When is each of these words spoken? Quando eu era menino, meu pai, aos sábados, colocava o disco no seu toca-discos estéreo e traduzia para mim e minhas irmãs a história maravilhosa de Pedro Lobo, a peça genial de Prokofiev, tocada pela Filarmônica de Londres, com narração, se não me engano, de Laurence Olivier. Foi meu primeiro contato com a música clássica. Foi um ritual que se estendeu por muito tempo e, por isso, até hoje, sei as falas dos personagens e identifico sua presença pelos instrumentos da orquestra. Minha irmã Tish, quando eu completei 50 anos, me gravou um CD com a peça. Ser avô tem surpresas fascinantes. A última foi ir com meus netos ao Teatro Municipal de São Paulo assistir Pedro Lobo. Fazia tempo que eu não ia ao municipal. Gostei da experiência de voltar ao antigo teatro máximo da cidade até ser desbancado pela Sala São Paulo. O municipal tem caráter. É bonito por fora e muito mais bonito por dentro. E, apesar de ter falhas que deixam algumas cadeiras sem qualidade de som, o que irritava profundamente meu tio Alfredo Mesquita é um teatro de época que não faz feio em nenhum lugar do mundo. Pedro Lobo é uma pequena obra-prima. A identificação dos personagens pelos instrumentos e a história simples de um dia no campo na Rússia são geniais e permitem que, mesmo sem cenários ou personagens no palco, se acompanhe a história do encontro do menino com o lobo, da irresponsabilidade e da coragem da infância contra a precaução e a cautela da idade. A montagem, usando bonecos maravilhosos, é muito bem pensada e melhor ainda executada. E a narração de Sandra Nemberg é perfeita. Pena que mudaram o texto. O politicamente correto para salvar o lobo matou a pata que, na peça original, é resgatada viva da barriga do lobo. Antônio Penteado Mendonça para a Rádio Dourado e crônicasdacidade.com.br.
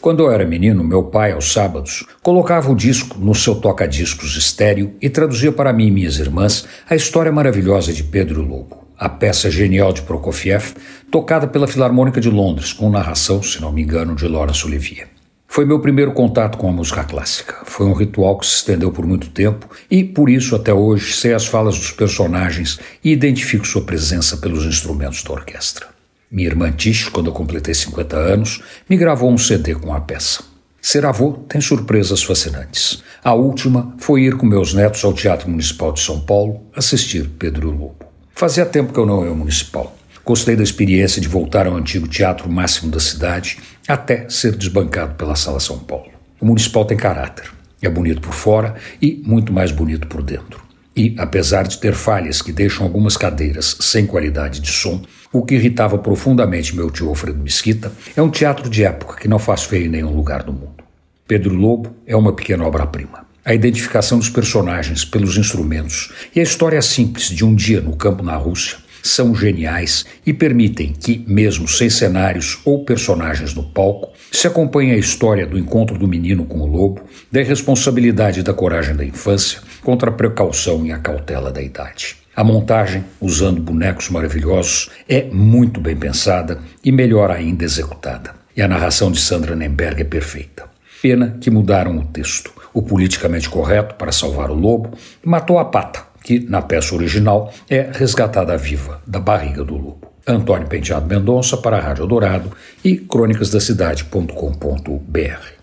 Quando 0.00 0.22
eu 0.22 0.30
era 0.30 0.46
menino, 0.46 0.84
meu 0.84 1.02
pai, 1.02 1.32
aos 1.32 1.52
sábados, 1.52 2.06
colocava 2.22 2.70
o 2.70 2.76
disco 2.76 3.18
no 3.18 3.34
seu 3.34 3.56
toca-discos 3.56 4.36
estéreo 4.36 4.94
e 5.02 5.10
traduzia 5.10 5.50
para 5.50 5.72
mim 5.72 5.88
e 5.88 5.90
minhas 5.90 6.20
irmãs 6.20 6.64
a 6.88 6.94
história 6.94 7.32
maravilhosa 7.32 7.92
de 7.92 8.04
Pedro 8.04 8.40
Lobo, 8.40 8.86
a 8.96 9.08
peça 9.08 9.50
genial 9.50 9.92
de 9.92 10.02
Prokofiev, 10.02 10.74
tocada 11.10 11.48
pela 11.48 11.66
Filarmônica 11.66 12.20
de 12.20 12.30
Londres, 12.30 12.72
com 12.72 12.88
narração, 12.88 13.42
se 13.42 13.60
não 13.60 13.72
me 13.72 13.82
engano, 13.82 14.14
de 14.14 14.28
Laurence 14.28 14.64
Olivier. 14.64 15.08
Foi 15.48 15.64
meu 15.64 15.80
primeiro 15.80 16.12
contato 16.12 16.58
com 16.58 16.68
a 16.68 16.72
música 16.72 17.02
clássica. 17.02 17.56
Foi 17.64 17.84
um 17.84 17.92
ritual 17.92 18.38
que 18.38 18.46
se 18.46 18.54
estendeu 18.54 18.92
por 18.92 19.04
muito 19.04 19.30
tempo 19.30 19.68
e, 19.90 20.04
por 20.04 20.30
isso, 20.30 20.54
até 20.54 20.72
hoje, 20.72 21.12
sei 21.12 21.34
as 21.34 21.44
falas 21.44 21.76
dos 21.76 21.90
personagens 21.90 22.78
e 23.02 23.10
identifico 23.10 23.66
sua 23.66 23.82
presença 23.82 24.36
pelos 24.36 24.64
instrumentos 24.64 25.24
da 25.24 25.32
orquestra. 25.32 25.97
Minha 26.30 26.48
irmã 26.48 26.70
Tish, 26.70 27.08
quando 27.08 27.28
eu 27.28 27.32
completei 27.32 27.72
50 27.72 28.16
anos, 28.16 28.62
me 28.88 28.96
gravou 28.96 29.30
um 29.30 29.38
CD 29.38 29.74
com 29.74 29.94
a 29.94 30.00
peça. 30.00 30.42
Ser 30.80 31.06
avô 31.06 31.32
tem 31.48 31.60
surpresas 31.60 32.22
fascinantes. 32.22 33.02
A 33.24 33.32
última 33.32 33.94
foi 33.98 34.22
ir 34.22 34.36
com 34.36 34.46
meus 34.46 34.74
netos 34.74 35.02
ao 35.04 35.12
Teatro 35.12 35.48
Municipal 35.48 35.92
de 35.92 36.00
São 36.00 36.20
Paulo 36.20 36.62
assistir 36.74 37.28
Pedro 37.38 37.70
Lobo. 37.70 37.96
Fazia 38.34 38.64
tempo 38.66 38.92
que 38.92 39.00
eu 39.00 39.06
não 39.06 39.24
ia 39.24 39.30
ao 39.30 39.34
municipal. 39.34 39.96
Gostei 40.24 40.54
da 40.54 40.62
experiência 40.62 41.20
de 41.20 41.26
voltar 41.26 41.66
ao 41.66 41.74
antigo 41.74 42.06
teatro 42.06 42.50
máximo 42.50 42.90
da 42.90 43.00
cidade 43.00 43.58
até 43.88 44.28
ser 44.28 44.54
desbancado 44.54 45.14
pela 45.14 45.34
Sala 45.34 45.58
São 45.58 45.78
Paulo. 45.78 46.10
O 46.38 46.44
municipal 46.44 46.84
tem 46.84 46.96
caráter. 46.96 47.50
É 47.80 47.88
bonito 47.88 48.20
por 48.20 48.34
fora 48.34 48.74
e 49.00 49.22
muito 49.24 49.52
mais 49.52 49.72
bonito 49.72 50.06
por 50.06 50.22
dentro. 50.22 50.67
E, 50.98 51.14
apesar 51.16 51.62
de 51.68 51.78
ter 51.78 51.94
falhas 51.94 52.42
que 52.42 52.50
deixam 52.50 52.84
algumas 52.84 53.16
cadeiras 53.16 53.76
sem 53.78 54.04
qualidade 54.04 54.58
de 54.58 54.72
som, 54.72 55.00
o 55.32 55.44
que 55.44 55.54
irritava 55.54 55.96
profundamente 55.96 56.74
meu 56.74 56.90
tio 56.90 57.08
Alfredo 57.08 57.38
Mesquita 57.38 57.92
é 58.16 58.20
um 58.20 58.28
teatro 58.28 58.68
de 58.68 58.82
época 58.82 59.14
que 59.20 59.28
não 59.28 59.38
faz 59.38 59.62
feio 59.62 59.86
em 59.86 59.90
nenhum 59.90 60.12
lugar 60.12 60.42
do 60.42 60.52
mundo. 60.52 60.82
Pedro 61.28 61.54
Lobo 61.54 61.94
é 62.04 62.16
uma 62.16 62.32
pequena 62.32 62.66
obra-prima. 62.66 63.24
A 63.44 63.54
identificação 63.54 64.18
dos 64.18 64.28
personagens 64.28 65.04
pelos 65.04 65.36
instrumentos 65.38 66.12
e 66.34 66.40
a 66.40 66.42
história 66.42 66.82
simples 66.82 67.28
de 67.28 67.44
um 67.44 67.54
dia 67.54 67.80
no 67.80 67.94
campo 67.94 68.24
na 68.24 68.34
Rússia 68.34 68.78
são 69.00 69.32
geniais 69.36 70.04
e 70.26 70.32
permitem 70.32 70.92
que, 70.92 71.24
mesmo 71.28 71.68
sem 71.68 71.88
cenários 71.88 72.58
ou 72.64 72.84
personagens 72.84 73.54
no 73.54 73.62
palco, 73.62 74.10
se 74.32 74.48
acompanhe 74.48 74.92
a 74.92 74.98
história 74.98 75.46
do 75.46 75.56
encontro 75.56 75.96
do 75.96 76.08
menino 76.08 76.44
com 76.44 76.58
o 76.58 76.66
lobo, 76.66 77.02
da 77.30 77.40
irresponsabilidade 77.40 78.40
e 78.40 78.42
da 78.42 78.52
coragem 78.52 78.96
da 78.96 79.04
infância 79.04 79.60
contra 79.82 80.10
a 80.10 80.12
precaução 80.12 80.84
e 80.84 80.92
a 80.92 80.98
cautela 80.98 81.50
da 81.50 81.62
idade. 81.62 82.16
A 82.34 82.44
montagem, 82.44 83.04
usando 83.20 83.60
bonecos 83.60 84.10
maravilhosos, 84.10 84.90
é 85.08 85.24
muito 85.24 85.80
bem 85.80 85.96
pensada 85.96 86.60
e 86.84 86.92
melhor 86.92 87.30
ainda 87.30 87.64
executada. 87.64 88.34
E 88.56 88.62
a 88.62 88.68
narração 88.68 89.10
de 89.10 89.20
Sandra 89.20 89.56
Nemberg 89.56 90.02
é 90.02 90.04
perfeita. 90.04 90.64
Pena 91.02 91.36
que 91.40 91.50
mudaram 91.50 91.98
o 91.98 92.04
texto. 92.04 92.52
O 92.72 92.82
politicamente 92.82 93.48
correto 93.48 93.96
para 93.96 94.12
salvar 94.12 94.50
o 94.50 94.54
lobo 94.54 94.96
matou 95.24 95.58
a 95.58 95.64
pata 95.64 96.06
que, 96.22 96.40
na 96.40 96.60
peça 96.60 96.94
original, 96.94 97.50
é 97.68 97.90
resgatada 97.92 98.56
viva 98.56 99.02
da 99.06 99.18
barriga 99.18 99.64
do 99.64 99.74
lobo. 99.74 100.06
Antônio 100.26 100.68
Penteado 100.68 101.06
Mendonça 101.06 101.56
para 101.56 101.78
a 101.78 101.80
Rádio 101.80 102.06
Dourado 102.06 102.52
e 102.84 102.98
crônicasdacidade.com.br. 102.98 105.56